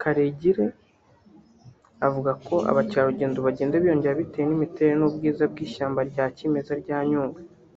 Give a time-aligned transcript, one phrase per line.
[0.00, 0.66] Karegire
[2.06, 7.40] avuga ko abakerarugendo bagenda biyongera bitewe n’imiterere n’ubwiza bw’ishyamba rya kimeza rya Nyungwe